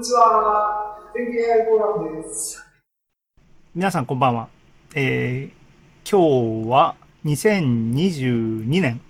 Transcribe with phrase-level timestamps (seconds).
[0.00, 0.98] にちは。
[1.12, 2.64] 天気 AI フォーラムです。
[3.74, 4.48] 皆さんこんばんは。
[4.94, 9.02] えー、今日は2022年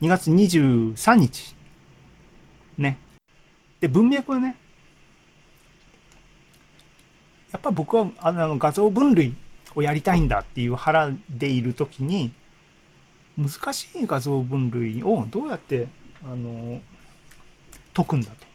[0.00, 1.56] 2月23日。
[2.78, 2.98] ね。
[3.80, 4.54] で、文脈はね、
[7.50, 9.34] やっぱ僕はあの画像分類
[9.74, 12.32] をやりたいんだっていう腹でいるときに、
[13.36, 15.88] 難しい画像分類をどうやって
[16.22, 16.80] あの
[17.92, 18.51] 解くんだと。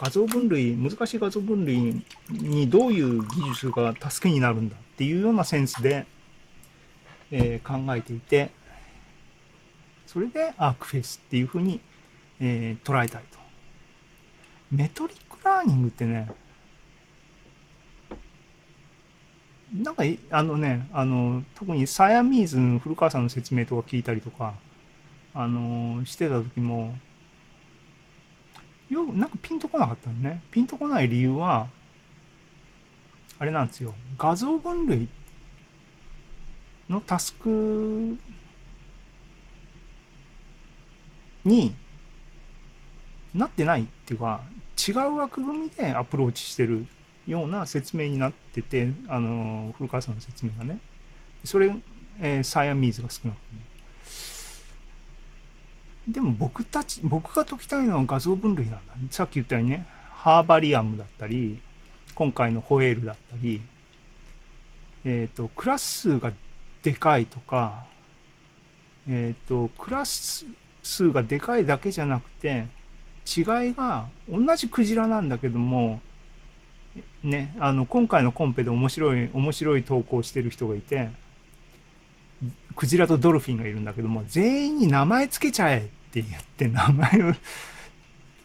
[0.00, 6.06] 画像分類、難しい画像分類にどういう技術が助けになるんだっていうようなセンスで、
[7.30, 8.50] えー、考えていて、
[10.06, 11.80] それでアークフェイスっていうふうに、
[12.40, 13.38] えー、捉えたいと。
[14.72, 16.30] メトリックラーニングってね、
[19.74, 24.54] なんか、あのね、あの、特にサヤミーズの古川さんの説明とか聞いたりとか、
[25.34, 26.94] あの、してた時も、
[28.90, 30.42] よなんかピンとこなかったのね。
[30.50, 31.68] ピンとこない理由は、
[33.38, 33.94] あれなんですよ。
[34.18, 35.08] 画像分類
[36.88, 38.18] のタスク
[41.44, 41.74] に
[43.32, 44.42] なってないっていうか、
[44.76, 46.86] 違う枠組みでアプローチしてる
[47.26, 50.80] ような説明になってて、あの、古川さんの説明がね。
[51.44, 51.74] それ、
[52.20, 53.62] えー、サイアミーズが少なくてね。
[56.10, 59.08] でも僕たち、僕が解きたいのは画像分類なんだ、ね。
[59.10, 61.60] さっき言ったようにね、ハーバリアムだったり、
[62.14, 63.62] 今回のホエールだったり、
[65.04, 66.32] えっ、ー、と、クラス数が
[66.82, 67.84] でかいとか、
[69.08, 70.46] えっ、ー、と、クラス
[70.82, 72.66] 数がでかいだけじゃなくて、
[73.26, 76.00] 違いが同じクジラなんだけども、
[77.22, 81.10] ね、あの、今回のコンペで面白い、面白い投稿してる人がいて、
[82.74, 87.34] クジラとドルフィンがいるんだけども、全員に名前つけちゃえって言って名前を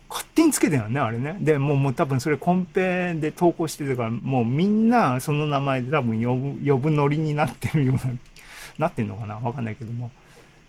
[0.08, 1.35] 勝手につけてるのね、あれね。
[1.41, 8.13] で、もうもう多分それコンペで投稿してるから、もうみんなその名前で多分呼ぶ、呼ぶノリになってるような、
[8.77, 9.35] なってんのかな？
[9.35, 10.12] わかんないけども。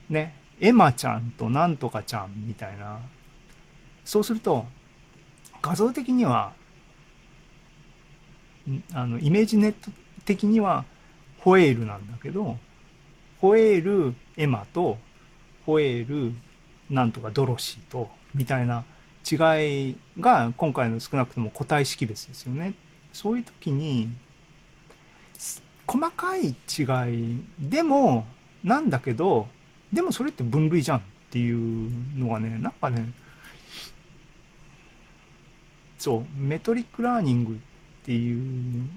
[0.08, 2.98] ね、エマちゃんとなんとかちゃんみたいな。
[4.04, 4.66] そうすると、
[5.60, 6.52] 画像的には、
[8.94, 9.90] あの、 ImageNet
[10.24, 10.84] 的には、
[11.40, 12.58] whale なんだけど、
[13.40, 14.98] whale エマと、
[15.66, 16.32] whale
[16.90, 18.84] なんとかドロシーと、みたいな
[19.30, 22.74] 違いが今回の少なくとも個体識別ですよね。
[23.12, 24.08] そういう時に、
[25.86, 26.54] 細かい違
[27.12, 28.26] いでも、
[28.62, 29.48] なんだけど、
[29.92, 33.12] でもそれって分類じゃんっていうのがね、なんかね、
[35.98, 37.56] そう、 metric learning っ
[38.04, 38.88] ていう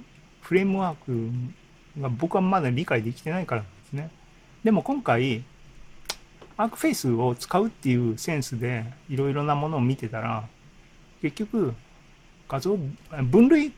[0.41, 4.11] フレームワークが僕はまだ理解できてないからなんですね。
[4.63, 5.43] でも今回、
[6.59, 10.45] ArcFace を使うっていうセンスでいろいろなものを見てたら、
[11.21, 11.73] 結局、
[12.49, 12.77] 画像、
[13.31, 13.71] 分類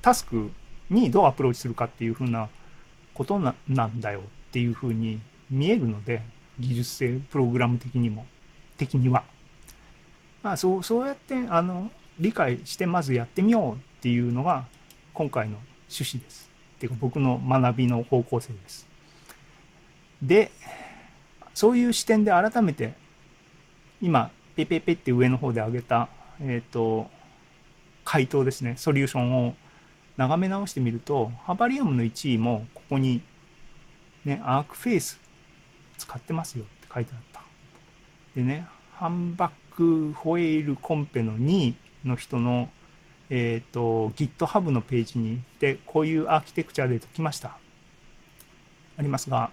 [0.00, 0.50] タスク
[0.90, 2.48] にどうアプローチするかっていうふうな
[3.14, 6.22] ことなんだよっていうふうに見えるので、
[6.58, 8.26] 技術性、プログラム的にも、
[8.76, 9.22] 的には。
[10.42, 11.88] まあ、そう、そうやって、あの、
[12.18, 14.66] 理解してまずやってみようっていうのが
[15.14, 15.58] 今回の
[15.88, 16.50] 趣旨です。
[16.78, 18.88] っていうか僕の学びの方向性です。
[20.20, 20.50] で、
[21.54, 22.94] そういう視点で改めて
[24.02, 26.08] 今、ペペペって上の方で挙げた、
[26.40, 27.08] えっ、ー、と、
[28.04, 29.54] 回答ですね、ソリューションを
[30.16, 33.22] 眺め直してみると、 Herbarium の1位もここに、
[34.24, 35.20] ね、 ArcFace
[35.98, 37.42] 使ってますよって書いてあった。
[38.34, 42.70] でね、 Humpback Whale コンペの2位の人の、
[43.30, 47.56] えっ、ー、と、GitHub のページに行って、こういうアーキテクチャで解きました。
[48.96, 49.52] ありますが、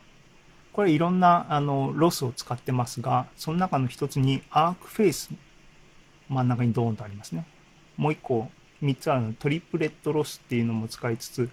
[0.74, 5.32] これいろんなあのロスを使ってますが、その中の一つに ArcFace
[6.30, 7.46] 真ん中にドーンとありますね。
[7.98, 8.50] もう一個、
[8.82, 11.50] 三つあるの triplet loss っていうのも使いつつ、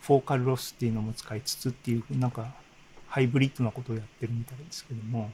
[0.00, 2.52] focal loss っていうのも使いつつっていう、なんか
[3.08, 5.30] ハイブリッドなことをやってるみたいですけども。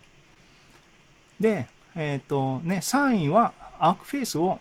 [1.41, 4.59] で、えっ、ー、とね、3位は ArcFace を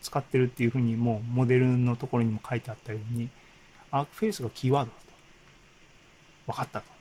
[0.00, 3.30] 使ってるっていうふうにもうモデルのところにも書いてあったように、
[3.90, 4.96] ArcFace がキーワードだ
[6.46, 6.52] と。
[6.52, 6.93] 分かったと。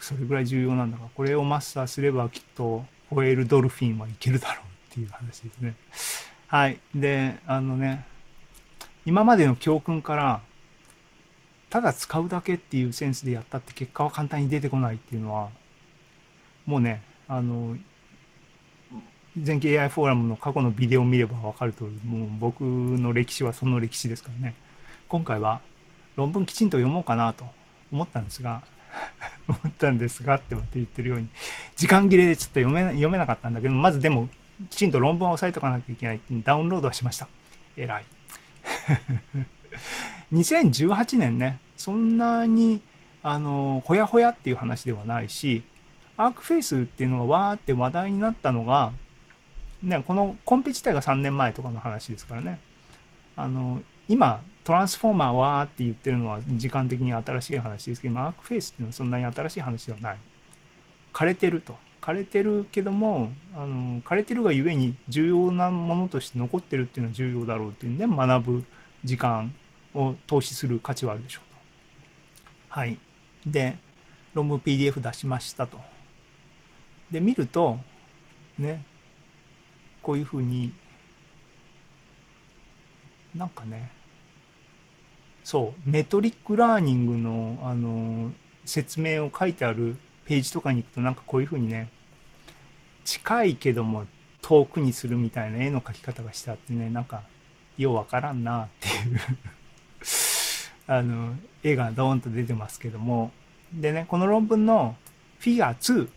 [0.00, 5.74] それぐらい重要なんだが、これをマスターすればきっと、ホエールドルフィンはいけるだろうっていう話ですね。
[6.46, 6.78] はい。
[6.94, 8.04] で、あのね、
[9.04, 10.40] 今までの教訓から、
[11.70, 15.50] ただ使うだけっていうセンスでやったって結果は簡単に出てこないっていうのは、
[16.66, 17.76] もうね、あの、
[19.36, 24.54] 全景 AI フォーラムの過去のビデオを見ればわかる通り、もう僕の歴史はその歴史ですからね。
[25.08, 25.60] 今回は
[26.16, 27.44] 論文きちんと読もうかなと
[27.92, 28.62] 思ったんですが、
[29.48, 31.28] 思ったんですがって言ってるように、
[31.76, 34.28] 時間切れでちょっと読め読めなかったんだけど、まずでも
[34.68, 37.28] きちんと論文を押さえとかなきゃいけないダウンロードはしました。
[37.76, 38.04] 偉い。
[40.32, 42.82] 2018年ねそんなに
[43.22, 45.62] あのほやほやっていう話ではないし
[46.16, 48.92] アークフェイスっていうのがわーって話題になったのが、
[49.82, 52.60] ね、このコンペ自体が3年前とかの話ですからね。
[53.36, 60.18] あの今トランスフォーマーわーって言ってるのは時間的に新しい話ですけどアークフェイスっていうのはそんなに新しい話ではない
[61.12, 68.64] 枯れてると枯れてるけどもあの枯れてるがゆえに重要なものとして残ってるっていうのは重要だろうっていうんで学ぶ
[69.04, 69.54] 時間
[69.94, 71.60] を投資する価値はあるでしょうと。
[72.68, 72.98] はい。
[73.46, 73.76] で、
[74.34, 75.78] 論文 PDF 出しましたと。
[77.10, 77.78] で、見ると、
[78.58, 78.84] ね、
[80.02, 80.72] こういうふうに、
[83.34, 83.90] なんかね、
[85.44, 88.32] そう、メトリックラーニングの、あの、
[88.64, 89.96] 説明を書いてある
[90.30, 91.90] ページとかに行くとなんかこういうふうにね
[93.04, 94.06] 近いけども
[94.42, 97.22] 遠くにするみたいな絵の描き方がしてあってねなんか
[97.76, 99.20] ようわからんなっていう
[100.86, 101.34] あの
[101.64, 103.32] 絵がドーンと出てますけども。
[103.72, 104.96] でねこの論文の
[105.38, 106.08] フィギュア2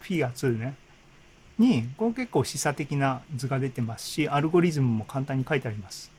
[0.00, 0.74] フィギュア2ね
[1.58, 6.10] にこれ結構示唆的な図が出てますしアルゴリズムも簡単に書いてあります。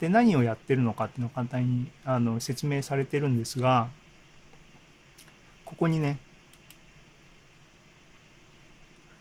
[0.00, 3.88] で何をやってるのかっていうのを簡単にあの説明されてるんですが
[5.64, 6.18] ここにね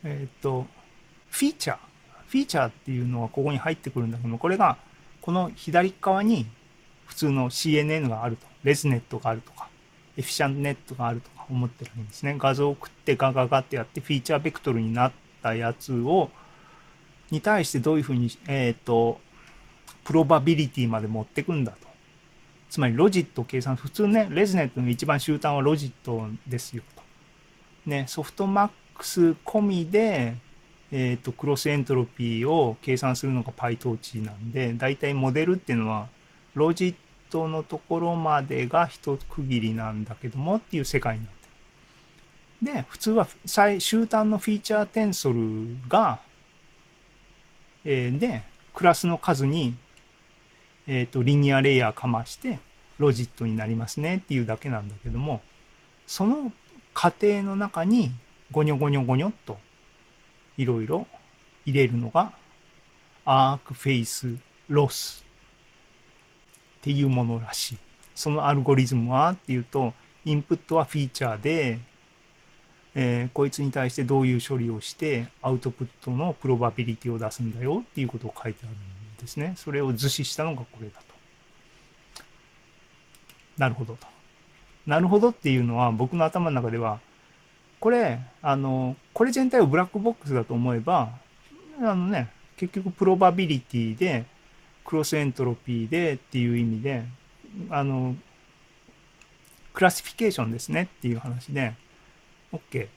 [0.03, 0.65] えっ、と、
[1.29, 1.77] フィーチャー。
[2.27, 4.77] フィーチャーっていうのがここに入ってくるんだけども、これが
[5.21, 6.45] この左側に
[7.05, 9.69] 普通の CNN があると、レズネットがあるとか、
[10.17, 12.35] エフィシャンネットがあるとか思ってるんですね。
[12.37, 16.29] 画像を送ってガガガってやってフィーチャーベクトルになったやつを、
[17.31, 19.19] に対してどういうふうに、えっ、ー、と、
[20.07, 21.87] プロバビリティまで持ってくんだと。
[22.69, 27.03] つまりロジット計算、普通ね、レズネットの一番終端はロジットですよと。
[27.85, 30.35] ね、ソフトマッ X 込みで、
[30.91, 36.07] えっ、ー、と、クロスエントロピーを計算するのが PyTorch なんで、だいたいモデルっていうのは、
[36.55, 36.95] ロジッ
[37.29, 41.33] トのところまでが一区切りなんだけどもっていう世界になっ
[42.61, 42.73] てる。
[42.73, 45.39] で、普通は最終端のフィーチャーテンソル
[45.87, 46.19] が、
[47.85, 48.43] えー、で、
[48.73, 49.75] クラスの数に、
[50.87, 52.59] えっ、ー、と、リニアレイヤーかまして、
[52.97, 55.41] ロジットになりますねっていうだけなんだけども、
[56.07, 56.51] その
[56.93, 58.11] 過程の中に
[58.51, 59.57] ゴニョゴニョゴニョっと
[60.57, 61.05] いろいろ
[61.65, 62.31] 入れるのが
[63.25, 64.35] アークフェイス
[64.69, 65.23] ロス
[66.79, 67.77] っていうものらしい。
[68.15, 69.93] そのアルゴリズムはっていうと、
[70.25, 71.79] インプットはフィーチャーで、
[72.95, 78.96] えー、こいつに対してどういう処理をして、アウトプットのプロバビリティを出すんだよっていうことを書いてあるん
[79.27, 79.53] ですね。
[79.57, 82.23] それを図示したのがこれだと。
[83.57, 84.07] なるほどと。
[84.85, 86.99] なるほどっていうのは僕の頭の中では
[87.79, 91.09] これ、あの、これ全体をブラックボックスだと思えば、
[91.79, 94.25] あのね、結局 probability で、
[94.83, 97.03] cross entropy でっていう意味で、
[97.69, 98.15] あの、
[99.73, 101.75] classification ですねっていう話で、
[102.51, 102.87] OK。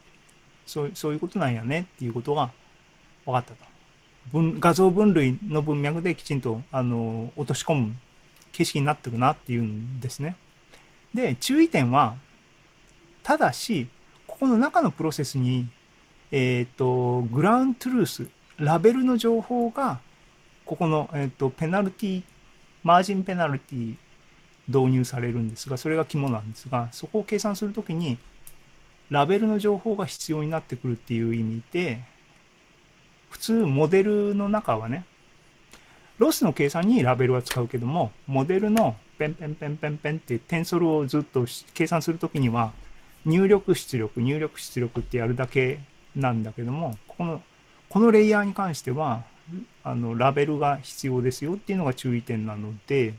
[0.66, 2.50] そうそういうことなんやねっていうことが
[3.26, 3.69] 分かったと。
[4.32, 7.96] 分画像分類の文脈できちんとあの落とし込む
[8.52, 10.36] 形式になってるなっていうんですね。
[11.14, 12.16] で、注意点は、
[13.22, 13.88] ただし、
[14.26, 15.68] この中のプロセスに、
[16.30, 18.28] えっ、ー、と、グラウントゥルース、
[18.58, 20.00] ラベルの情報が、
[20.64, 22.22] ここの、えっ、ー、と、ペナルティ、
[22.82, 23.96] マージンペナルティ
[24.68, 28.18] 導入されるんですが、それが肝なんですが、そこを計算するときに、
[29.10, 32.00] ラベルの情報が必要になってくるっていう意味で、
[33.30, 35.04] 普通モデルの中はね、
[36.18, 42.72] ロスの計算にラベルは使うけども、モデルのペンペンペンペンペンってテンソルをずっと計算するときには、
[43.24, 45.80] 入力出力、入力出力ってやるだけ
[46.14, 47.42] なんだけども、この、
[47.88, 49.24] このレイヤーに関しては、
[49.82, 53.14] あの、ラベルが必要ですよっていうのが注意点なので、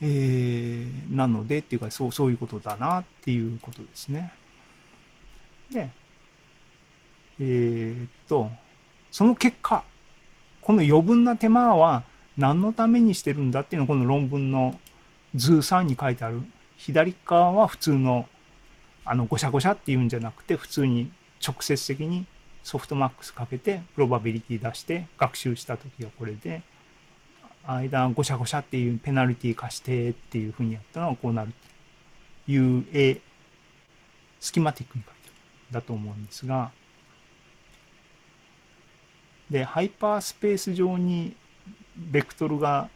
[0.00, 4.32] えー、なのでっていうか、そう、そういうことだなっていうことですね。
[5.70, 5.90] で、
[7.40, 8.50] えー、っと、
[9.10, 9.84] その結果、
[10.60, 12.04] この余分な手間は
[12.36, 14.78] 何のためにしてるんだっていうのをこの論文の
[15.34, 16.42] 図3に書いてある。
[16.76, 18.28] 左側は普通の
[19.10, 21.10] あの、ごしゃごしゃっていうんじゃなくて、普通に
[21.44, 22.26] 直接的に
[22.62, 26.60] ソフトマックスかけて、プロバビリティ出して学習した時はこれで、
[27.66, 31.54] 間ごしゃごしゃっていうペナルティ化してっていうふうにやったのはこうなる
[32.44, 33.22] という絵、
[34.40, 35.34] スキマティックに書いてる
[35.70, 36.70] だと思うんですが、
[39.50, 41.34] で、ハイパースペース上に
[41.96, 42.88] ベクトルが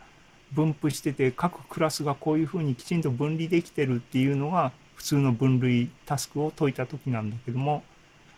[0.53, 7.83] 分布してて、各クラスがこういうふうにきちんと分離できてるっていうのが、普通の分類タスクを解いた時なんだけども、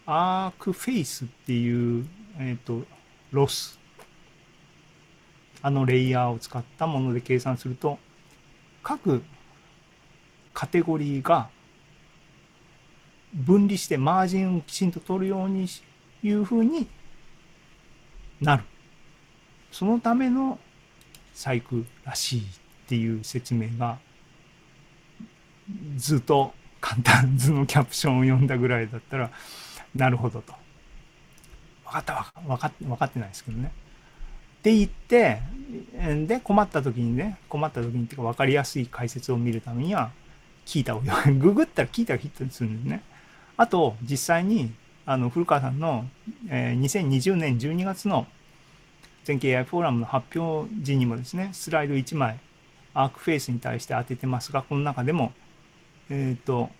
[0.06, 2.06] アークフェイスっていう
[2.38, 2.82] えっ、と、
[3.30, 3.78] ロス。
[5.62, 7.98] あのレイヤーを使ったもので計算すると、
[8.82, 9.22] 各
[10.52, 11.48] カテゴリーが
[13.32, 15.66] 分離してマージンをきちんと取るように
[16.22, 16.86] いうふうに
[18.40, 18.64] なる。
[19.70, 20.58] そのための
[21.34, 22.44] 細工らしいっ
[22.86, 23.98] ていう説明が
[25.96, 29.30] 図と簡単図のキャプションを読んだぐらいだったら
[29.94, 30.52] なるほどと。
[31.84, 33.72] 分かった分か分かってないですけどね。
[34.58, 35.40] って言って、
[36.26, 40.10] で、困った時にね、困った時にっていうか分かりやすい解説を見るためには、
[40.64, 41.02] 聞いたを
[41.38, 43.02] ググったら聞いたらヒットするんですね。
[43.56, 44.72] あと、実際に、
[45.06, 46.06] あの、古川さんの、
[46.48, 48.26] えー、2020年12月の
[49.24, 52.38] 全景 AI フォーラムの発表時にもですね、スライド1枚、
[52.94, 55.32] アークフェイスに対して当ててますが、この中でも、
[56.08, 56.70] えっ、ー、と、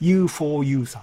[0.00, 1.02] U4U さん。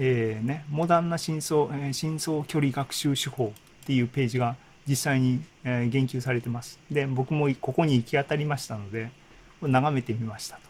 [0.00, 4.56] えー、ね、モダンな深層、えー、深層距離学習手法っていうページが
[4.86, 6.78] 実際に、えー、言及されてます。
[6.90, 9.10] で、僕もここに行き当たりましたので、
[9.60, 10.62] 眺めてみましたと。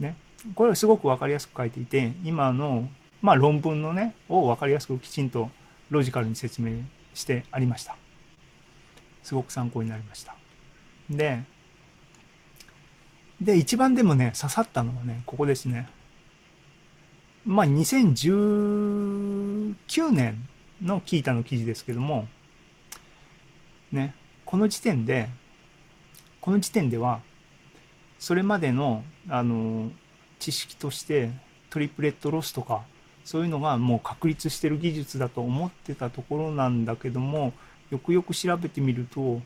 [0.00, 0.16] ね。
[0.54, 2.88] これはすごく分かりやすく書いていて、今の、
[3.22, 5.50] まあ、論文のね、を分かりやすくきちんと
[5.90, 6.82] ロジカルに説明
[7.14, 7.96] してありました。
[9.22, 10.36] すごく参考になりました。
[11.10, 11.42] で、
[13.40, 15.88] で、一番でもね、刺さったのはね、ここですね。
[17.44, 19.74] まあ、2019
[20.10, 20.48] 年
[20.82, 22.26] のキータの記事ですけども、
[23.92, 24.14] ね、
[24.44, 25.28] この時点で、
[26.40, 27.20] この時点では、
[28.18, 29.90] それまでの、あの、
[30.38, 31.30] 知識として
[31.70, 32.82] トリプレットロスとか、
[33.24, 37.52] そういうのがもう確立してる技術だと思ってたところなんだけども、
[37.90, 39.40] よくよく調べてみると、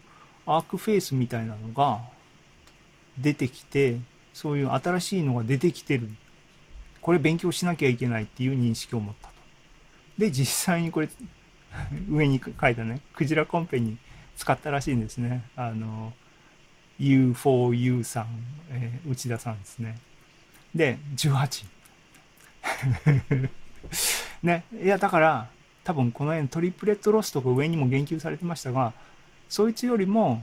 [0.46, 2.00] アークフェイスみたいなのが
[3.18, 3.98] 出てきて、
[4.32, 6.08] そういう新しいのが出てきてる
[7.00, 9.34] これ勉強しなきゃいけないっていう認識を持ったと。
[10.18, 11.08] で、実際にこれ、
[12.10, 13.96] 上に書いたね、クジラコンペに
[14.36, 15.44] 使ったらしいんですね。
[15.56, 16.12] あの、
[16.98, 18.26] U4U さん、
[18.70, 19.98] えー、内田さんですね。
[20.74, 21.66] で、18。
[24.42, 25.48] ね、いや、だから、
[25.84, 28.92] 多分この辺トリプレットロスとか上にも言及されてましたが、
[29.48, 30.42] そいつよりも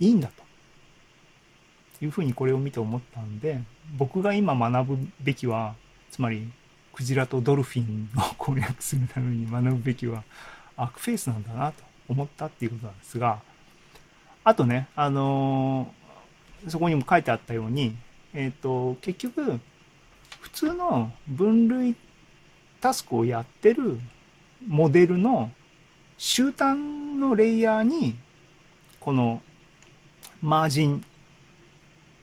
[0.00, 0.46] いいんだと。
[2.04, 3.60] いうふうにこれを見て思ったんで、
[3.96, 5.74] 僕が今学ぶべきは、
[6.10, 6.50] つまり、
[6.92, 10.24] クジラとドルフィンを 攻略するために学ぶべきは、
[10.76, 13.40] アクフェイスなんだなと思ったっていうことなんですが、
[14.44, 17.96] あとね、あのー、そこにも書いてあったように、
[18.36, 19.58] えっ、ー、と、結局、
[20.40, 21.96] 普通の分類
[22.82, 23.98] タスクをやってる
[24.68, 25.50] モデルの
[26.18, 26.78] 終端
[27.18, 28.14] のレイヤーに、
[29.00, 29.40] この
[30.42, 31.04] マージン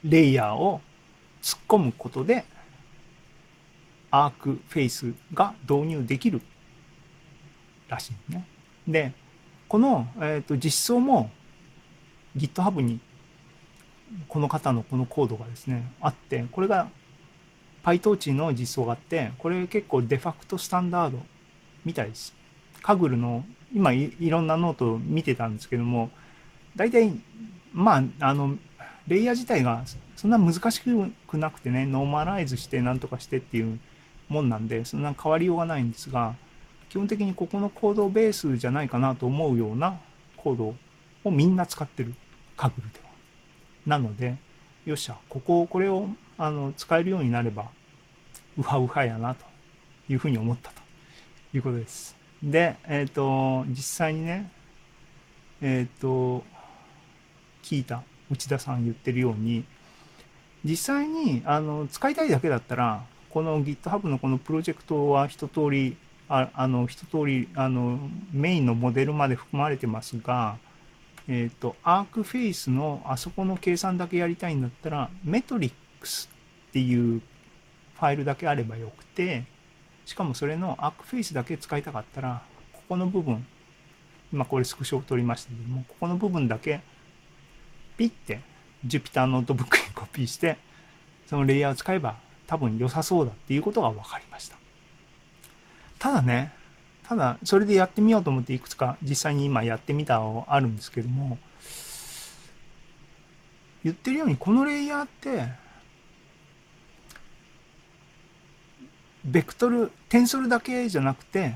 [0.04, 0.82] レイヤーを
[1.42, 2.46] 突っ込むことで、
[4.12, 6.42] アークフェイスが導入できる
[7.90, 8.46] らしいね。
[8.88, 9.14] で、
[9.68, 11.32] この、えーと、実装も
[12.38, 13.00] GitHub に
[14.28, 16.90] この方のこのコードがですね、あって、これが
[17.84, 21.20] PyTorch の実装があって、これ結構デファクトスタンダード
[21.86, 22.34] みたいです。
[22.82, 23.44] Kaggle の、
[23.74, 26.10] 今いろんなノートを見てたんですけども、
[26.76, 27.12] 大体、
[27.74, 28.58] まあ、あの、
[29.08, 29.84] レイヤー自体が
[30.16, 33.80] そんな難しくなくてね、 normalize してなんとかしてっていう
[34.30, 36.36] もんなんで、そんな変わりようがないんですが、
[36.90, 40.00] 基本的にここの codebase じゃないかなと思うような
[40.38, 40.76] コード
[41.24, 42.14] をみんな使ってる、
[42.56, 43.03] カグルで。
[43.86, 44.38] なので、
[44.86, 47.70] よっしゃ、ここ、これをあの使えるようになれば、
[48.58, 49.46] ウハウハやなと
[50.10, 50.82] いうふうに思ったと
[51.54, 52.16] いうことです。
[52.42, 54.52] で、えっ、ー、と、実際にね、
[55.62, 56.44] えっ、ー、と、
[57.64, 59.64] 聞いた内田さん言ってるように、
[60.66, 65.98] 実際にあの使いたいだけだったら、この GitHub のこのプロジェクトは一通り、
[66.30, 68.00] ああの一通りあの
[68.32, 70.58] メインのモデルまで含まれてますが、
[71.28, 76.30] えっ、ー、と、 ArcFace のあそこの計算だけやりたいんだったら、 metrics
[76.70, 79.46] っていうファイルだけあればよくて、
[80.06, 82.42] しかもそれの ArcFace だけ使いたかったら、
[82.74, 83.46] ここの部分、
[84.32, 86.82] 今これスクショを取りましたけども、ここの部分だけ
[87.98, 88.42] ピッて
[88.86, 90.58] Jupyter ノートブックにコピーして、
[91.28, 94.58] そのレイヤーを使えば多分良さそうだっていうことが分かりました。
[96.00, 96.52] ただね、
[97.08, 101.38] ただそれでやってみようと思っていくつか実際に今やってみたのあるんですけども、
[103.84, 105.48] 言ってるようにこのレイヤーって、
[109.26, 111.56] ベクトル、テンソルだけじゃなくて、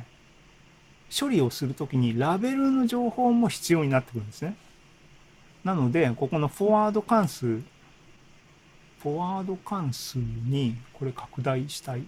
[1.18, 4.56] 処理をするときにラベルの情報も必要になってくるんですね。
[5.64, 12.04] なので、ここのフォワード関数、フォワード関数にこれ拡大したい。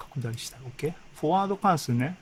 [0.00, 0.94] 拡大した OK?
[1.14, 2.16] フォワード関数ね。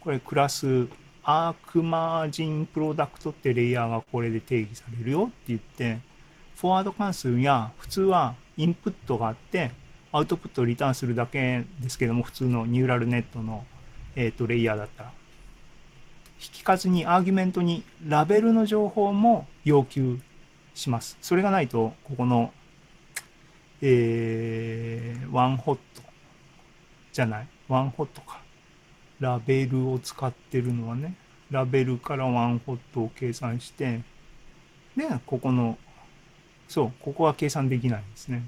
[0.00, 0.88] これクラス
[1.22, 5.98] アークマージンプロダクトってレイヤーがこれで定義されるよって言って、
[6.56, 9.70] フォワード関数や普通はインプットがあって、
[10.12, 13.64] アウトプットをリターンするだけですけども、普通のニューラルネットの、
[14.16, 15.12] えーと、レイヤーだったら。
[16.42, 20.18] 引数にアーギュメントにラベルの情報も要求
[20.74, 21.18] します。
[21.20, 22.52] それがないと、ここの、
[23.82, 26.02] えー、 one-hot
[27.20, 28.40] じゃない、 one-hot か。
[29.20, 31.14] ラベルを使ってるのはね、
[31.50, 34.00] ラベルから one-hot を計算して、
[34.96, 35.76] で、ここの、
[36.66, 38.42] そう、ここは計算できないんですね。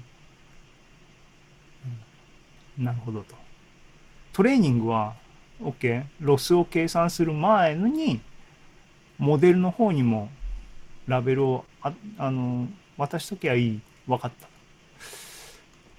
[2.79, 3.35] うん、なるほどと。
[4.31, 5.13] トレーニングは、
[5.61, 8.21] OK、ロスを計算する前に、
[9.19, 10.29] モデルの方にも
[11.05, 13.81] ラベルをああの渡しときゃいい。
[14.07, 14.31] 分かっ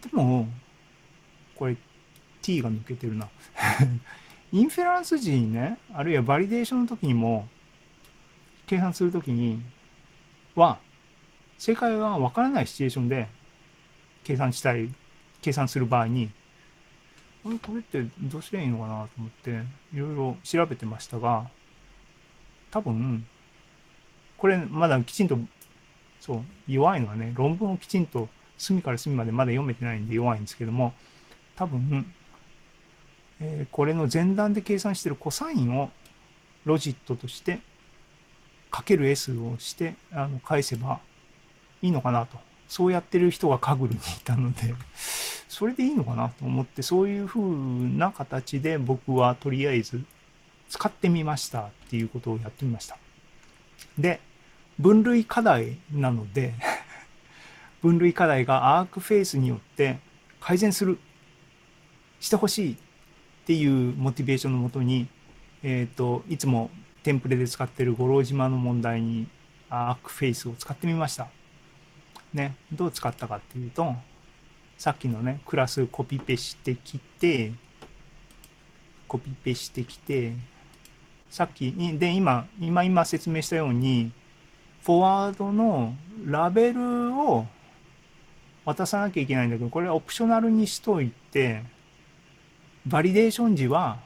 [0.03, 0.09] た。
[0.09, 0.49] でも、
[1.55, 1.77] これ
[2.45, 3.29] t が抜けてるな。
[4.53, 7.49] インフェランス時にね、あるいはバリデーションの時にも、
[8.67, 9.63] 計算するときに
[10.55, 10.79] は、
[11.59, 13.29] 正解がわからないシチュエーションで
[14.23, 14.91] 計算したい、
[15.41, 16.31] 計算する場合に、
[17.43, 19.63] これ、これってどうすりゃいいのかなと思って、
[19.95, 21.49] いろいろ調べてましたが、
[22.71, 23.27] 多分、
[24.37, 25.39] これまだきちんと、
[26.21, 30.95] そう、弱いのはね、論文をきちんと隅から隅までまだ読めてないんで弱いんですけども、
[31.57, 32.13] 多分、
[33.45, 35.91] え、これの前段で計算してるコサインを
[36.65, 37.61] ロジットとして
[38.71, 41.01] かける S をしてあの返せば
[41.83, 42.39] いいのかなと。
[42.69, 44.75] そうやってる人がカグルにいたので、
[45.49, 50.03] それでいいのかなと思って、そういう風な形で僕はとりあえず
[50.69, 52.97] 使ってみましたっていうことをやってみました。
[53.99, 54.21] で、
[54.79, 56.55] 分類課題なので
[57.81, 59.99] 分類課題がアークフェイスによって
[60.41, 60.99] 改善する、
[62.19, 62.77] してほしい
[63.45, 65.07] っていうモチベーションのもとに、
[65.63, 66.71] えっ、ー、と、いつも
[67.03, 69.29] テンプレで使ってる五郎島の問題に
[69.69, 71.29] アークフェイスを使ってみました。
[72.33, 73.95] ね、どう使ったかっていうと、
[74.79, 77.53] さっきのね、クラスコピペしてきて、
[79.07, 80.33] コピペしてきて、
[81.29, 84.11] さっきに、で、今、今今説明したように、
[84.85, 87.47] フォワードのラベルを
[88.65, 91.63] 渡さなきゃいけないんだけど、これはオプショナルにしといて、
[92.87, 93.99] バリデーション時は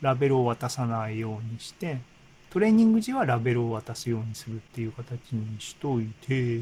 [0.00, 1.98] ラベルを渡さないようにして、
[2.50, 6.60] トレーニング時はラベルを渡すようにするっていう形にしといて、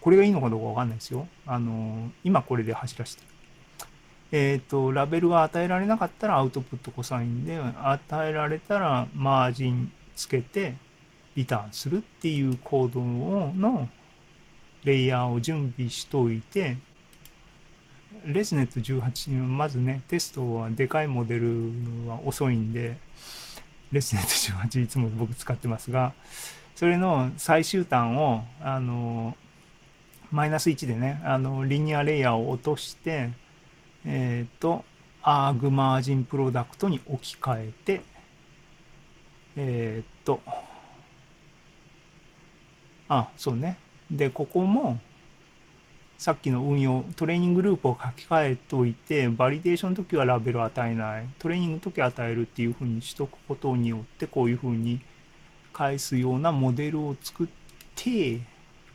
[0.00, 1.26] これがいいのかどうかわかんないですよ。
[1.46, 3.28] あの、今これで走らせてる。
[4.32, 10.74] えっ、ー、と、ラベルが与えられなかったらアウトプットコサインで、与えられたらマージンつけて
[11.36, 13.88] リターンするっていうコードの
[14.84, 16.76] レイヤーを準備しといて、
[18.26, 21.72] レスネット18まずね、テストはでかいモデル
[22.08, 22.96] は遅いんで、
[23.92, 26.12] レスネット18いつも僕使ってますが、
[26.74, 29.36] それの最終端を、あの、
[30.30, 33.30] マイナス1でね、あの、 linear layer を落として、
[34.04, 34.84] えっ、ー、と、
[35.22, 38.00] ArcMarginProduct に置き換えて、
[39.56, 40.40] えっ、ー、と、
[43.08, 43.78] あ、そうね。
[44.10, 44.98] で、ここも、
[46.16, 55.00] さっきの運用、 training loop を書き換えておいて、 validation の時はラベルを与えない、トレーニングの時は与えるっていうふうにしとくことによって、こういうふうに
[55.72, 57.46] 返すようなモデルを作っ
[57.94, 58.40] て、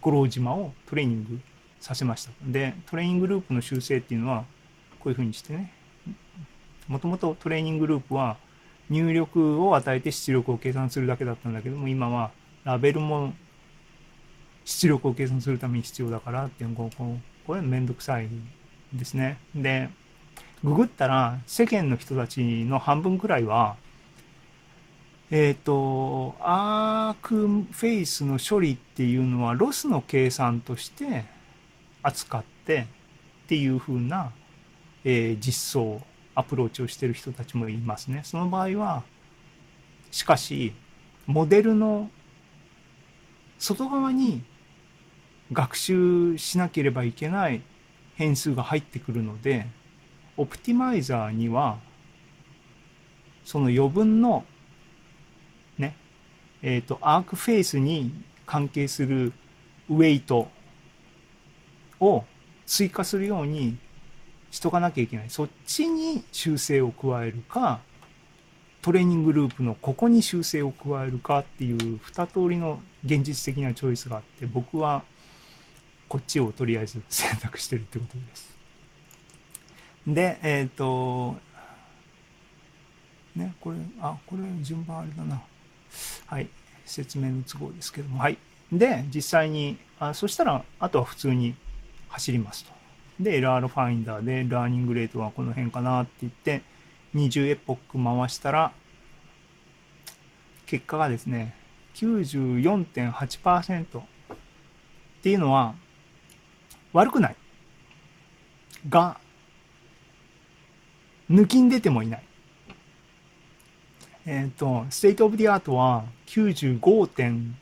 [0.01, 1.39] 五郎島をトレーニング
[1.79, 2.31] させました。
[2.41, 4.45] で、トレーニングループの修正っていうのは、
[4.99, 5.73] こういうふうにしてね、
[6.87, 8.37] もともとトレーニングループは
[8.89, 12.31] 入力を与えて出力を計算するだけだったんだけども、今は
[12.63, 13.33] ラベルも
[14.69, 18.29] 出力を計算するために必要だからっていうこここれめんどくさい
[18.93, 19.39] ですね。
[19.55, 19.89] で、
[20.63, 23.77] ググったら世間の人たちの半分くらいは、
[25.31, 31.25] えっ、ー、と、 ArcFace の処理っていうのはロスの計算として
[32.03, 32.85] 扱って
[33.45, 34.31] っていう風な、
[35.03, 35.99] えー、実装、
[36.35, 38.21] アプローチをしてる人たちもいますね。
[38.23, 39.01] その場合は、
[40.11, 40.73] しかし、
[41.25, 42.11] モデルの
[43.57, 44.43] 外側に
[45.51, 47.61] 学習しなければいけない
[48.15, 49.67] 変数が入ってくるので、
[50.37, 51.79] オプティマイザーには、
[53.43, 54.45] その余分の、
[55.77, 55.95] ね、
[56.61, 58.13] えっ、ー、と、アークフェイスに
[58.45, 59.33] 関係する
[59.89, 60.49] ウェイト
[61.99, 62.23] を
[62.65, 63.77] 追加するように
[64.51, 65.29] しとかなきゃいけない。
[65.29, 67.79] そっちに修正を加えるか、
[68.81, 75.03] トレーニングループのここに修正を加えるかっていう二通りの現実的なチョイスがあって、僕は
[76.09, 78.57] こっちをとりあえず選択してるってことです。
[80.07, 81.35] で、えっ、ー、と、
[83.35, 85.41] ね、これ、あ、これ順番あれだな。
[86.25, 86.49] はい。
[86.85, 88.19] 説明の都合ですけども。
[88.19, 88.39] はい。
[88.71, 91.55] で、実際に、あそしたら、あとは普通に
[92.09, 92.71] 走りますと。
[93.19, 96.63] で、LR ファインダーで、ラーニングレートはこの辺かなって言って、
[97.13, 98.71] 20エポック回したら、
[100.65, 101.53] 結果がですね、
[101.95, 104.03] 94.8%っ
[105.21, 105.75] ていうのは、
[106.93, 107.35] 悪くない。
[108.87, 109.19] が、
[111.29, 112.23] 抜きん出てもいない。
[114.25, 117.07] えっ、ー、と、 state of the art は 95.
[117.07, 117.57] 点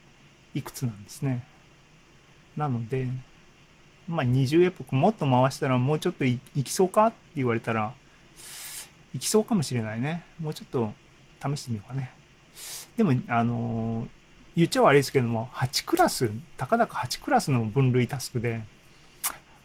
[0.54, 1.46] いくつなんですね。
[2.56, 3.08] なので、
[4.08, 7.94] まあ20 epoch もっと回したらもうちょっといいきそうかって言われたら、
[9.14, 10.24] いきそうかもしれないね。
[10.40, 10.94] もうちょっと
[11.42, 12.12] 試してみようかね。
[12.96, 14.08] でも、あのー、
[14.56, 18.62] 言っちゃ悪いですけども、8クラス、たかだか8クラスの分類タスクで、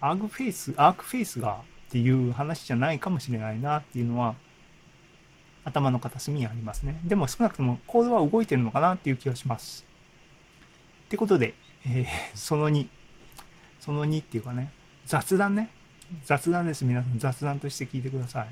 [0.03, 4.35] ArcFace、ArcFace がっていう話じゃないかもしれないなっていうのは、
[5.65, 7.01] 頭の片隅にありますね。
[7.05, 9.87] でも少なくともコードは動いてるのかなっていう気がします。
[11.07, 11.55] ってことで、
[11.87, 12.89] えー、その2、
[13.79, 14.73] その2っていうかね、
[15.07, 15.71] 雑談ね。
[16.25, 16.85] 雑談です。
[16.85, 18.49] 皆さん雑談として聞いてください。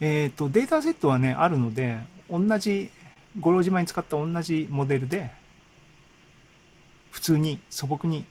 [0.00, 2.90] えっ、ー、と、データセットはね、あるので、同じ、
[3.38, 5.30] 五郎島に使った同じモデルで、
[7.12, 8.24] 普通に素朴に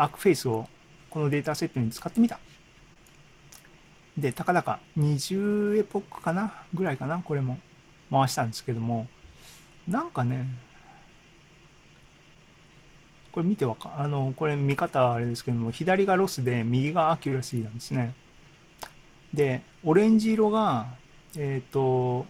[0.00, 0.66] ArcFace を
[1.10, 2.38] このデータセットに使ってみた。
[4.16, 6.54] で、たかだか20 epoch かな？
[6.72, 7.18] ぐらいかな？
[7.18, 7.58] これも
[8.10, 9.08] 回したんですけども、
[9.86, 10.46] なんかね、
[13.30, 18.14] これ見てわか、あの、これ見方あれですけども、左がロスで右が accuracy なんですね。
[19.34, 20.86] で、オレンジ色が、
[21.36, 22.24] えっ、ー、と、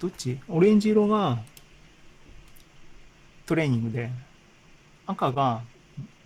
[0.00, 0.40] どっち？
[0.48, 1.38] オレンジ色が
[3.46, 4.10] トレーニングで、
[5.10, 5.62] 赤が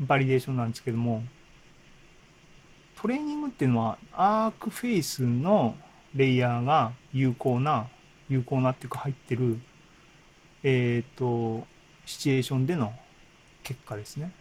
[0.00, 1.22] validation なんですけども、
[3.00, 5.76] トレーニングっていうのは ArcFace の
[6.14, 7.88] レイヤーが有効な、
[8.28, 9.58] 有効なっていうか入ってる、
[10.62, 11.66] えっ、ー、と、
[12.06, 12.92] シチュエーションでの
[13.62, 14.32] 結果ですね。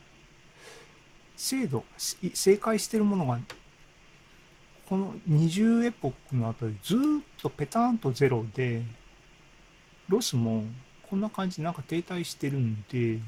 [1.35, 3.39] 精度、正解してるものが、
[4.87, 6.99] この20エポックのあたりずっ
[7.41, 8.83] とペタンとゼロで、
[10.07, 10.63] ロスも
[11.09, 13.19] こんな感じでなんか停滞してるんで、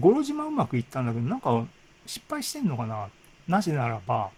[0.00, 1.64] 五郎島うまくいったんだけど、なんか
[2.06, 3.08] 失敗してんのかな？
[3.46, 4.30] なぜならば、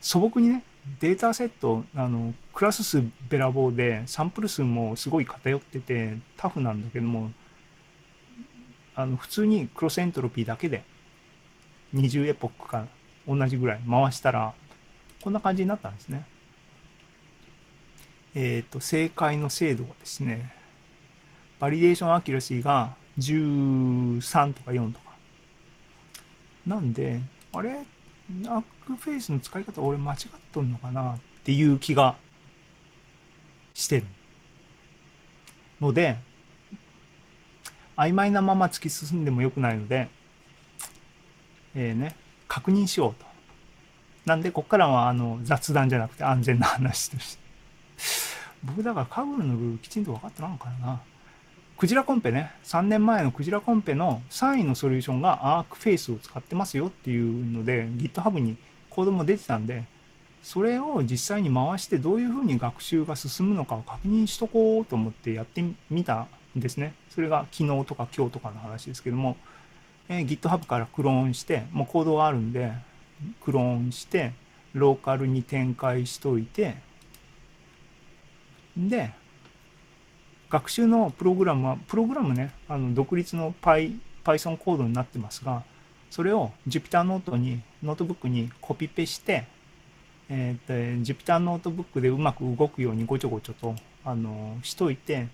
[0.00, 0.64] 素朴にね、
[1.00, 7.30] データセット、あの、クラス数べらぼうで、サンプル数もすごい偏ってて、タフなんだけども、
[8.94, 10.82] あの、普通に cross entropy だけで、
[11.94, 12.86] 20 epoch か
[13.28, 14.54] 同じぐらい回したら、
[15.22, 16.26] こんな感じになったんですね。
[18.34, 20.52] えっ、ー、と、正解の精度がですね、
[21.60, 25.12] validation accuracy が13とか4とか。
[26.66, 27.20] なんで、
[27.52, 27.84] あれ？
[28.46, 30.18] アックフェイスの使い方俺間違っ
[30.52, 32.16] とんのかなっていう気が
[33.74, 34.06] してる。
[35.80, 36.16] ので、
[37.96, 40.08] 曖昧なまま突き進んでも良くないので、
[41.74, 42.14] えー、ね、
[42.48, 43.26] 確認しようと。
[44.24, 47.42] なんで、こっからはあの雑談じゃなくて安全な話として。
[48.64, 51.00] 僕だからカグルのルールきちんと分かってなのかな。
[51.76, 58.56] クジラコンペね、3年前のクジラコンペの3位のソリューションがアークフェイスを使ってますよっていうので GitHub に
[58.88, 59.84] コードも出てたんで、
[60.42, 66.94] それを実際に回してどういうふうに学習が進むのかを確認しとこうと思ってやってみたんですね。
[67.10, 69.36] それが昨日とか今日とかの話ですけども、
[70.08, 72.72] えー、GitHub からクローンして、もうコードがあるんで、
[73.40, 74.32] クローンして、
[74.74, 76.76] ローカルに展開しといて、
[78.76, 79.12] で、
[80.52, 85.62] 学習のプログラムは、プログラムね、あの独立の Py- Python コードになってますが、
[86.10, 89.46] それを Jupyter ノートに、ノートブックにコピペして、
[90.28, 95.28] えっ、と、Jupyter ノートブックでうまく動くようにごちょごちょと、あの、しといて、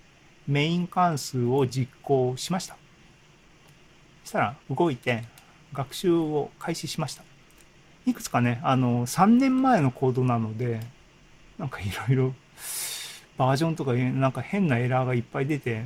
[0.47, 2.77] メイン関数を実行しました。
[4.23, 5.25] そしたら動いて
[5.73, 7.23] 学習を開始しました。
[8.05, 10.79] いくつかね、あの、3年前のコードなので、
[11.57, 12.33] なんかいろいろ
[13.39, 15.85] バージョンとかなんか変なエラーがいっぱい出て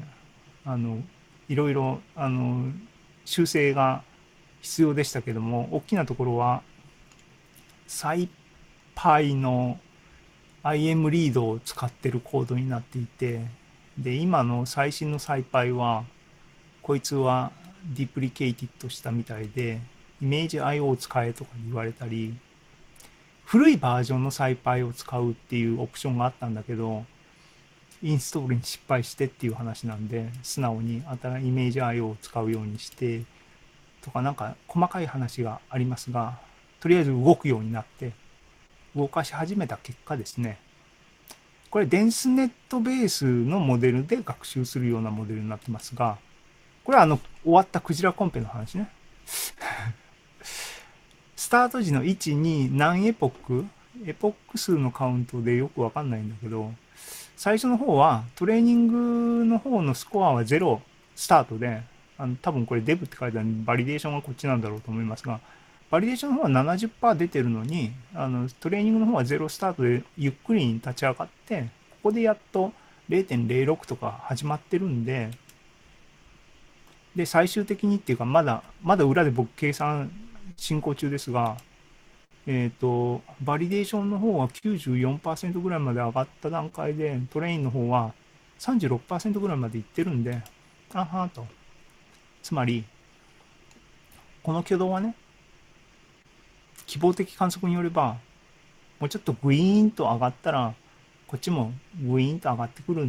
[0.66, 0.98] あの
[1.48, 2.72] いろいろあの
[3.26, 4.02] 修正が
[4.62, 6.64] 必要でしたけども大きなところは
[7.86, 8.28] サイ
[8.96, 9.78] パイの
[10.64, 13.46] IM リードを使ってるコードになっていて
[14.00, 16.06] で今の最新の SciPy は
[16.82, 17.52] こいつは
[17.94, 19.80] deprecated したみたいで
[20.20, 22.36] イメージ IO を使えとか言われたり
[23.46, 27.06] 古いバージョンの SciPy を使うっていうオプションがあったんだけど
[28.04, 33.24] インストールに失敗してっていう話なんで、素直に新イメージ IO を使うようにして、
[34.02, 36.38] とかなんか細かい話がありますが、
[36.82, 38.12] とりあえず動くようになって、
[38.96, 40.60] 動かし始めた結果ですね、
[41.74, 46.20] これ、デンスネットベースのモデルで学習するようなモデルになってますが、
[46.84, 48.90] これはあの、終わったクジラコンペの話ね。
[51.36, 53.66] スタート時の1、2、何エポック？
[54.06, 56.72] エポック数のカウントでよくわかんないんだけど、
[57.36, 60.80] 最初の方はトレーニングの方のスコアは0
[61.16, 61.82] スタートで、
[62.18, 65.40] あの多分これデブって書いてある validation がこっちなんだろうと思いますが、
[65.90, 71.68] validation の方は70%出てるのに、あの training の方は0スタートでゆっくりに立ち上がって、こ
[72.04, 72.74] こでやっと
[73.10, 75.32] 0.06とか始まってるんで、
[77.16, 80.12] で、最終的にっていうか、まだ、まだ裏で僕計算
[80.58, 81.58] 進行中ですが、
[82.46, 88.14] えっ、と、 validation の方は94%ぐらいまで上がった段階で、 train の方は
[88.60, 90.42] 36%ぐらいまでいってるんで、
[90.94, 91.46] あはーと。
[92.42, 92.84] つまり、
[94.44, 95.16] この挙動はね、
[96.86, 98.18] 希望的観測によれば、
[99.00, 100.74] もうちょっとグイーンと上がったら、
[101.28, 103.08] こっちもグイーンと上がってくる、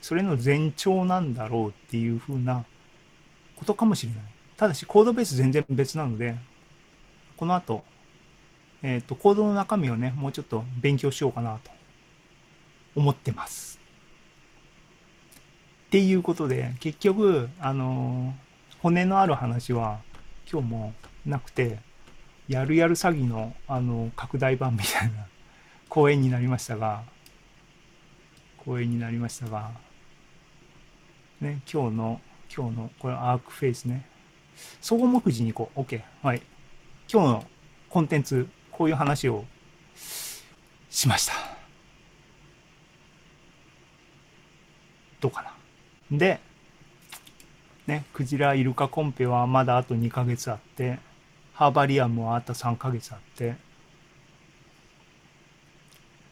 [0.00, 2.64] それの前兆なんだろうっていう風な
[3.56, 4.22] ことかもしれない。
[4.56, 6.36] ただし、コードベース全然別なので、
[7.36, 7.84] この後、
[8.82, 11.70] えっ、と、コードの中身をね、もうちょっと勉強しようかなと
[12.94, 13.80] 思ってます。
[15.86, 18.48] っていうことで、結局、あのー
[18.80, 20.00] 骨のある話は
[20.50, 20.94] 今日も
[21.26, 21.78] なくて、
[22.46, 25.26] やるやる詐欺の、あの拡大版みたいな
[25.88, 27.02] 講演になりましたが、
[28.58, 29.72] 講演になりましたが、
[31.40, 32.20] ね、今日の、
[32.54, 34.06] 今日の、これアークフェイスね。
[34.80, 35.80] 総合目次に行こう。
[35.80, 36.00] OK。
[36.22, 36.42] はい。
[37.12, 37.44] 今日の
[37.90, 39.44] コンテンツ、こういう話を
[40.88, 41.32] しました。
[45.20, 46.16] どうかな。
[46.16, 46.38] で、
[47.88, 51.00] ね、クジライルカコンペはまだあと2ヶ月あって、
[51.54, 53.56] ハーバリアムはあと3ヶ月あって、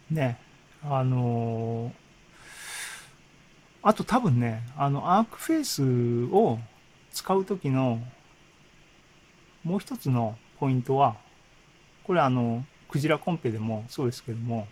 [0.09, 0.39] ね、
[0.85, 2.07] あのー
[3.83, 6.59] あと多分ね、あの、アークフェイスを
[7.13, 8.01] 使うときの
[9.63, 11.25] もう一つのポイントは、
[12.07, 14.69] これあの、クジラコンペでもそうですけども、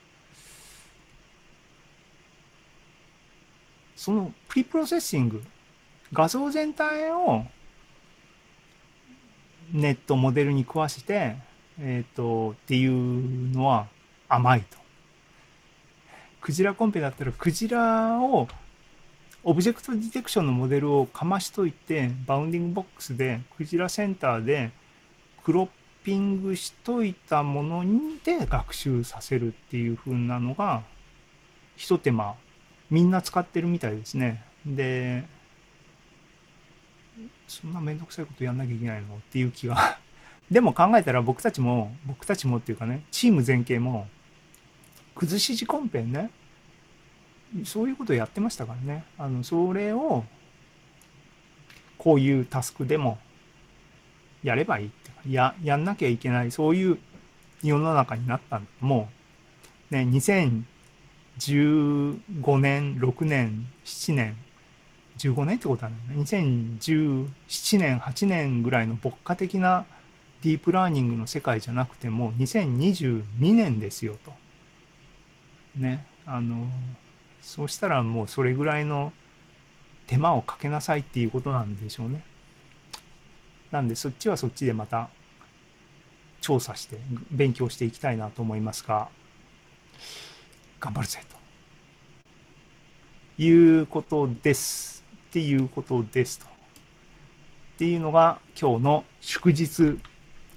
[3.96, 5.42] その preprocessing、
[6.12, 7.44] 画像全体を
[9.72, 11.34] ネットモデルに食わして、
[11.80, 13.88] えっ、と、っていうのは
[14.28, 14.78] 甘いと。
[16.40, 18.46] クジラコンペだったらクジラを
[19.42, 24.70] object detection のモデルをかましといて、 bounding box でクジラセンターで
[25.42, 25.68] クロッ
[26.04, 30.82] ピングしといたものにで学習させるっていう風なのが、
[31.76, 32.36] 一手間、
[32.90, 34.44] みんな使ってるみたいですね。
[34.66, 35.24] で、
[37.48, 39.16] そんなめんどくさいことやんなきゃいけないの？
[39.16, 39.98] っていう気が。
[40.50, 44.06] でも考えたら僕たちも、僕たちもっていうかね、チーム全形も、
[45.14, 46.30] 崩し字コンペね、
[47.64, 49.04] そういうことやってましたからね。
[49.16, 50.24] あの、それを、
[51.96, 53.18] こういうタスクでも、
[54.44, 56.98] やればいいって、や、やんなきゃいけない、そういう
[57.62, 58.70] 世の中になったんだ。
[58.80, 59.08] も
[59.90, 64.36] う、ね、2015年、6年、7年、
[65.18, 69.86] 15年ってことはね、2017年、8年ぐらいの牧歌的な
[70.42, 74.32] ディープラーニングの世界じゃなくても、2022年ですよと。
[75.76, 76.66] ね、あの、
[77.40, 79.12] そうしたらもうそれぐらいの
[80.06, 82.22] 手間をかけなさいっていうことなんでしょうね。
[83.74, 85.08] なんでそっちはそっちでまた
[86.40, 86.96] 調査して
[87.32, 89.08] 勉強していきたいなと思いますが、
[90.78, 91.18] 頑張るぜ
[93.36, 95.02] ということです。
[95.28, 96.46] っていうことですと。
[96.46, 96.48] っ
[97.78, 99.98] ていうのが今日の祝日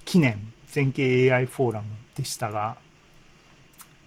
[0.05, 2.77] 記念全景 AI フォーラムでしたが、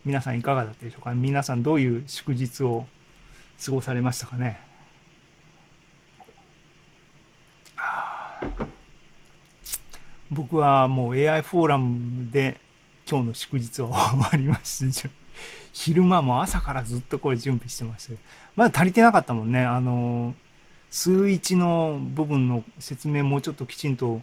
[0.05, 1.13] 皆さんいかがだったでしょうか？
[1.15, 2.87] 皆さんどういう祝日を
[3.65, 4.61] 過ごされましたかね
[7.75, 8.67] はあ
[10.31, 12.61] 僕はもう AI フォーラムで
[13.09, 15.11] 今日の祝日は終わりまして、
[15.73, 18.15] 昼間も朝からずっとこれ準備してました
[18.55, 19.65] まだ足りてなかったもんね。
[19.65, 20.35] あの、
[20.89, 24.23] 数一の部分の説明もうちょっときちんと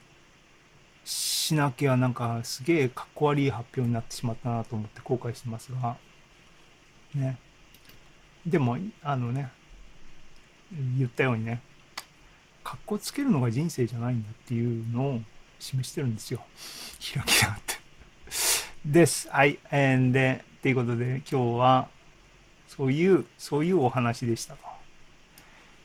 [1.03, 5.97] しなきゃなんかすげえかっこ悪い発表になってしまったなと思って後悔してますが、
[7.15, 7.37] ね。
[8.45, 9.51] でも、あのね、
[10.97, 11.61] 言ったようにね、
[12.63, 15.21] かっこつけるのが人生じゃないんだっていうのを
[15.59, 16.41] 示してるんですよ。
[17.13, 17.75] 開きがあって。
[18.85, 19.29] です。
[19.29, 19.59] はい。
[19.71, 21.87] えーで、っていうことで今日は、
[22.67, 24.59] そういう、そういうお話でしたと。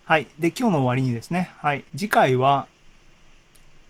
[0.05, 0.27] はい。
[0.39, 1.85] で、今日の終わりにですね、はい。
[1.97, 2.67] 次回は、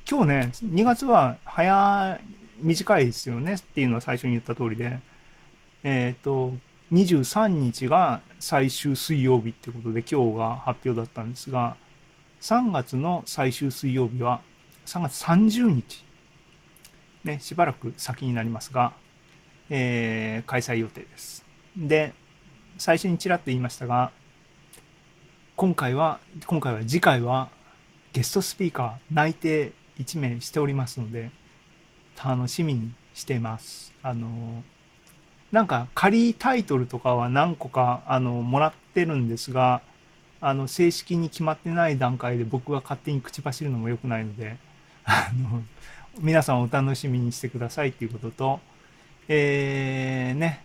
[0.09, 2.21] 今日ね、2月は早
[2.61, 4.99] 短いですよねっていうのは最初に言った通りで、
[5.85, 6.53] えっ、と、
[6.93, 11.77] 23日が最終水曜日ってことで今日が発表だったんですが、
[12.41, 14.43] 3月の最終水曜日は
[14.87, 16.05] 3月30日、
[17.25, 18.93] ね、しばらく先になりますが、
[19.71, 21.45] えー、開催予定です。
[21.77, 22.13] で、
[22.79, 24.11] 最初にちらっと言いましたが、
[25.57, 27.49] 今回は、今回は次回は
[28.13, 31.31] ゲストスピーカー内定1名しておりますので、
[32.23, 33.95] 楽しみにしています。
[34.03, 34.63] あの、
[35.51, 39.83] なんか仮タイトルとかは何個か、あの、もらってるんですが、
[40.41, 44.57] あの、正式に決まってない段階で僕が勝手に口走るのも良くないので、
[45.05, 45.63] あの、
[46.21, 48.61] 皆さんお楽しみにしてくださいっていうことと、
[49.29, 50.65] えー、ね、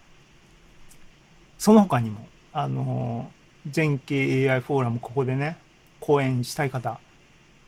[1.58, 3.32] その他にも、あの、
[3.70, 5.58] 全景 AI フォーラムここでね、
[6.00, 7.00] 講演したい方、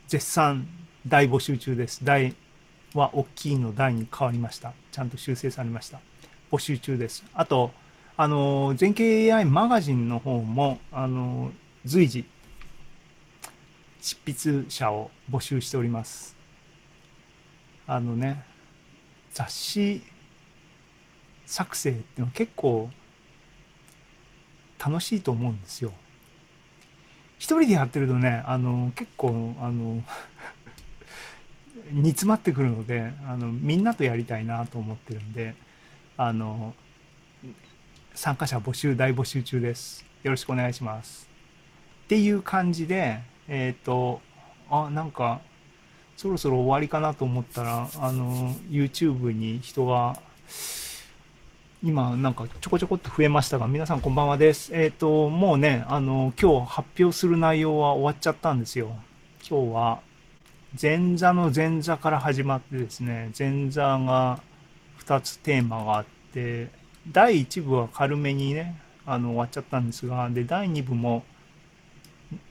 [0.07, 0.67] 絶賛
[1.07, 2.03] 大募集中です。
[2.03, 2.35] 大
[2.93, 4.73] は大きいの大に変わりました。
[4.91, 5.99] ちゃんと修正されました。
[6.51, 7.23] 募集中です。
[7.33, 7.71] あと、
[8.17, 11.51] あの、全景 AI マガジンの方も、あの、
[11.85, 12.25] 随時、
[14.01, 16.38] 執筆者を募集しております。
[17.91, 18.43] あのね、
[19.33, 20.03] 雑誌
[21.47, 22.87] 作成っていうのは結構
[24.77, 25.91] 楽しいと思うんですよ。
[27.39, 30.03] 一人でやってるとね、あの、結構、あの、
[31.91, 35.55] 煮詰まってくるので、あの、みんなとやりたいなと思ってるんで、
[36.15, 36.75] あの、
[38.13, 40.05] 参加者募集、大募集中です。
[40.21, 41.27] よろしくお願いします。
[42.03, 44.21] っていう感じで、えっ、ー、と、
[44.69, 45.41] あ、なんか、
[46.19, 50.19] そろそろ終わりかなと思ったら、あの、YouTube に人が、
[51.81, 54.75] 今なんかちょこちょこっと増えましたが、皆さんこんばんはです。
[54.75, 58.97] えっ、ー、と、もうね、あの、今日発表する内容は終わっちゃったんですよ。
[59.49, 60.01] 今日は、
[60.81, 64.41] 前座の前座から始まってですね、前座が
[65.05, 66.67] 2つテーマがあって、
[67.09, 71.23] 第1部は軽めにね、あの、終わっちゃったんですが、で、第2部も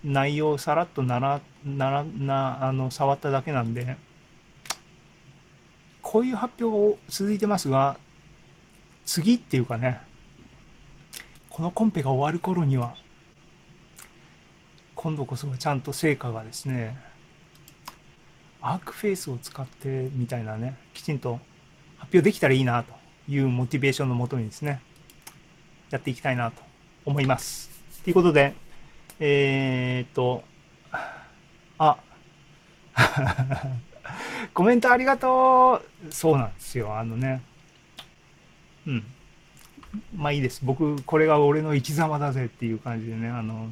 [0.05, 3.97] 内容をさらっとなら、なら、な、あの、触っただけなんで、
[6.03, 7.99] こういう発表を続いてますが、
[9.05, 10.01] 次っていうかね、
[11.49, 12.95] このコンペが終わる頃には、
[14.95, 16.97] 今度こそちゃんと成果がですね、
[18.61, 21.41] アークフェイスを使ってみたいなね、きちんと
[21.99, 22.93] 発表できたらいいなと
[23.29, 24.81] いうモチベーションのもとにですね、
[25.91, 26.63] やっていきたいなと
[27.05, 27.71] 思います。
[28.03, 28.55] ということで、
[29.21, 30.45] えー、っと、
[31.79, 31.99] あ、
[34.55, 36.97] コメントありがとうそうなんですよ。
[36.97, 37.43] あのね、
[38.87, 39.05] うん。
[40.17, 40.65] まあいいです。
[40.65, 43.69] 僕、これが俺の生き様だぜっていう感じでね、あの、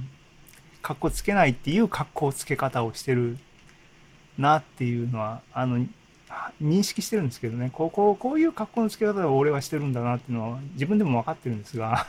[0.83, 3.39] 格好つけないっていう格好つけ方をしてる
[4.39, 5.85] なっていうのは、あの、
[6.61, 12.07] 認識してるんですけどね、こう、こう、こういう格好のつけ方を俺はしてるんだなっていうのは自分でも分かってるんですが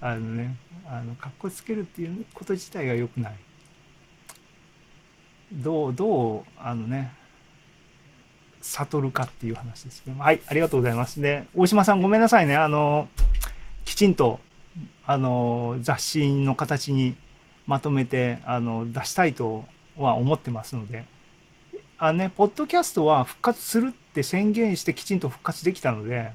[0.00, 0.56] あのね、
[0.88, 3.36] あの、格好つけるっていうこと自体が良くない。
[5.52, 7.12] どう、どう、あのね、
[8.60, 11.20] 悟るかっていう話ですけどはい、ありがとうございます。
[11.20, 12.56] で、大島さんごめんなさいね。
[12.56, 13.08] あの、
[13.84, 14.40] きちんと、
[15.06, 17.16] あの、雑誌の形に
[17.66, 19.64] まとめて、あの、出したいと
[19.96, 21.04] は思ってますので、
[21.98, 26.30] あのね、ポッドキャストは復活するって宣言してきちんと復活できたので、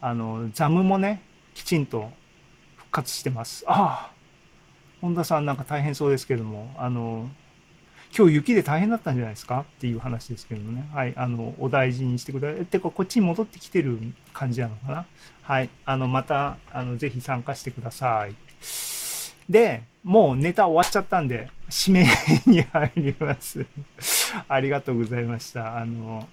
[0.00, 1.22] あの、ザムもね、
[1.54, 2.10] きちんと
[2.94, 3.64] 活してます。
[3.66, 4.12] ああ、
[5.00, 7.28] 本田さんなんか大変そうですけども、あの、
[8.16, 9.62] 今日雪で大変だったんじゃないですか？
[9.62, 10.88] っていう話ですけどもね。
[10.94, 11.12] はい。
[11.16, 12.64] あの、お大事にしてください。
[12.66, 13.98] てか、こっちに戻ってきてる
[14.32, 15.06] 感じなのかな？
[15.42, 15.68] はい。
[15.84, 18.34] あの、また、あの、ぜひ参加してください。
[19.50, 21.50] で、もうネタ終わっちゃったんで、
[21.86, 22.06] 指名
[22.46, 23.66] に入ります。
[24.46, 25.76] ありがとうございました。
[25.76, 26.28] あの、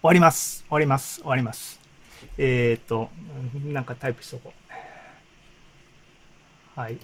[0.00, 0.62] 終わります。
[0.62, 1.20] 終わります。
[1.20, 1.78] 終わります。
[2.38, 3.10] えっ、と、
[3.66, 4.67] なんかタイプしとこう。
[6.78, 6.98] はい。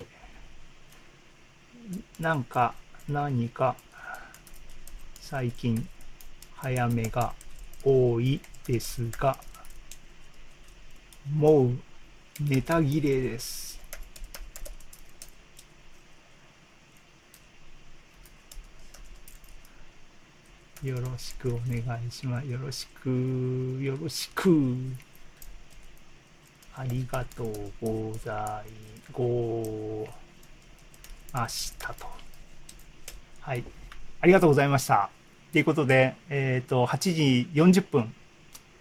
[2.20, 2.74] なんか、
[3.08, 3.74] 何か
[5.20, 5.88] 最近
[6.54, 7.34] 早めが
[7.82, 9.36] 多いですが、
[11.28, 11.72] もう
[12.40, 13.80] ネタ切れです。
[20.84, 22.46] よろしくお願いします。
[22.46, 23.10] よろしく、
[23.82, 24.76] よろしく。
[26.76, 28.70] ありがとうござい、
[29.12, 30.08] ご、
[31.32, 32.06] ましたと。
[33.40, 33.62] はい。
[34.20, 35.08] ありがとうございました。
[35.52, 38.12] ということで、えっ、ー、と、8時40分、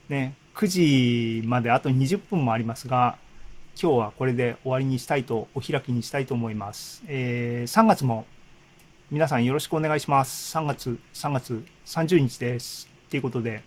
[0.09, 3.19] ね、9時まであと20分もありますが、
[3.79, 7.03] 今日はこれで終わりにしたいと、お開きにしたいと思います。
[7.07, 8.25] えー、3月も
[9.11, 10.57] 皆さんよろしくお願いします。
[10.57, 12.89] 3月、3月30日です。
[13.07, 13.61] っていうことで、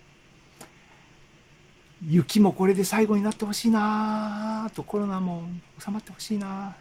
[2.05, 5.45] 雪もこれで最後になってほしいなあとコロナも
[5.79, 6.75] 収まってほしいな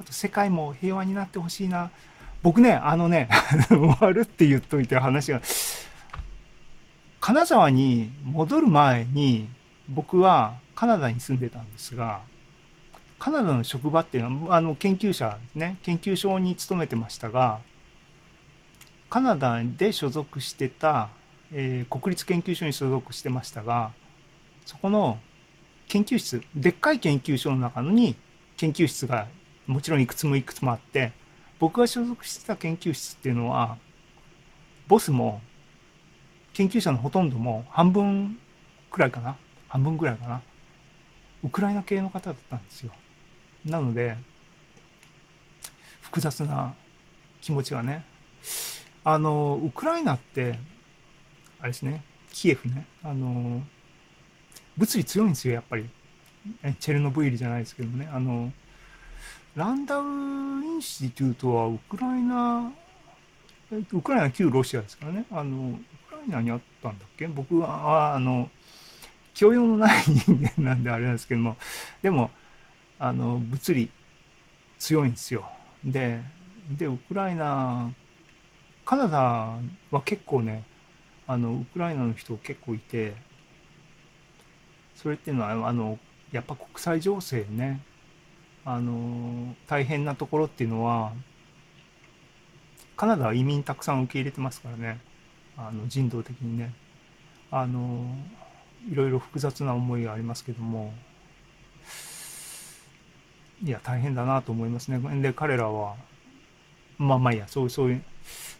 [0.00, 1.90] あと世界も平和になってほしいな
[2.42, 3.28] 僕ねあのね
[3.68, 5.40] 終わるって言っといて話が
[7.20, 9.48] 金沢に戻る前に
[9.88, 12.20] 僕はカナダに住んでたんですが
[13.18, 17.60] カナダの職場っていうのはあの研究者ね研究所に勤めてましたが
[19.08, 21.08] カナダで所属してた、
[21.52, 23.92] えー国立研究所に所属してましたが
[24.66, 25.18] そこの
[25.88, 28.16] 研究室でっかい研究所の中に
[28.56, 29.28] 研究室が
[29.66, 31.12] もちろんいくつもいくつもあって
[31.58, 33.78] 僕が所属してた研究室っていうのは
[34.88, 35.40] ボスも
[36.52, 38.38] 研究者のほとんども半分
[38.90, 39.36] くらいかな
[39.68, 40.42] 半分くらいかな
[41.44, 42.92] ウクライナ系の方だったんですよ。
[43.64, 44.16] なので
[46.00, 46.74] 複雑な
[47.40, 48.04] 気持ちがね
[49.04, 50.58] あのウクライナって
[51.60, 52.02] あれですね
[52.32, 53.62] キエフねあの
[54.76, 55.88] 物理強いんですよやっぱり。
[56.78, 58.08] チェルノブイリじゃないですけどね。
[58.12, 58.52] あの
[59.56, 62.70] ランダウインシティテュートはウクライナ
[63.92, 65.24] ウクライナ旧ロシアですからね。
[65.30, 65.74] あのウ
[66.08, 67.26] クライナにあったんだっけ？
[67.26, 68.48] 僕はあの
[69.34, 71.56] 教養のない人間なんであれなんですけども。
[72.02, 72.30] でも
[72.98, 73.90] あの物理
[74.78, 75.50] 強いんですよ。
[75.84, 76.20] で
[76.70, 77.90] でウクライナ
[78.84, 79.58] カナダ
[79.90, 80.62] は結構ね
[81.26, 83.25] あのウクライナの人結構いて。
[84.96, 85.98] それっていうのはあの
[86.32, 87.80] やっぱ国際情勢ね。
[88.64, 91.12] あの大変なところっていうのは
[92.96, 94.98] カナダは移民たくさん受け入れてますからね。
[95.56, 96.74] あの人道的にね。
[97.52, 98.04] あの
[98.90, 100.92] いろいろ複雑な思いがありますけども。
[103.62, 104.98] いや大変だなと思いますね。
[105.22, 105.94] で彼らは
[106.98, 108.02] まあまあいやそうそういう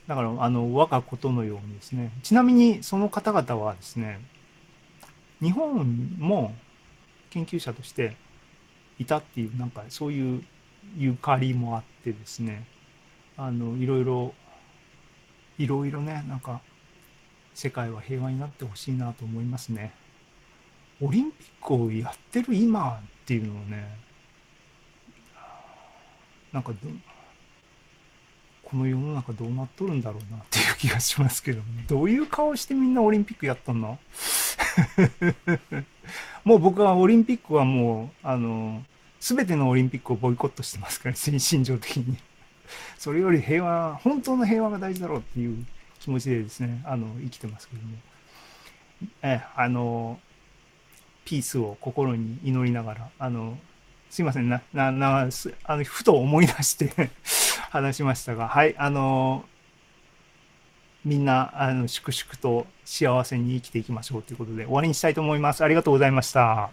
[0.06, 2.12] だからあの我がことのようにですね。
[2.22, 4.20] ちなみにその方々はですね
[5.42, 6.54] 日本も
[7.30, 8.16] 研究者として
[8.98, 10.44] いたっていうなんかそういう
[10.96, 12.66] ゆかりもあってですね。
[13.36, 14.34] あのいろいろ
[15.58, 16.60] いろいろねなんか
[17.54, 19.92] 世界は平和になってほしいなと思いますね。
[21.02, 23.98] オリンピックをやってる今っていうのをね
[26.52, 26.78] なんかど
[28.64, 33.98] この世の中どうなっとるんだろうなっていう気がしますけどねどういう顔してみんなオリンピックやったの？
[36.44, 38.84] もう僕はオリンピックはもう、あの、
[39.20, 42.16] すべてのオリンピックをボイコットしてますから、 心情的に。
[42.98, 45.64] それより平和、本当の平和が大事だろうっていう
[46.00, 47.88] 気持ちでですね、あの、生きてますけども。
[49.22, 50.18] え、あの、
[51.24, 53.58] ピースを心に祈りながら、あの、
[54.10, 57.10] すいませんな、な、な、すあの、ふと思い出して
[57.70, 59.44] 話しましたが、はい、あの、
[61.06, 65.62] みんな、あの、粛々と幸せに生きていきましょうということで終わりにしたいと思います。
[65.62, 66.70] ありがとうございました。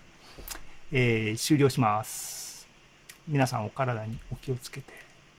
[0.92, 2.68] えー終了します。
[3.28, 5.03] 皆さんお体にお気をつけて。